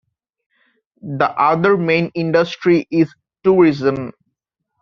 [1.03, 3.13] The other main industry is
[3.43, 4.11] tourism.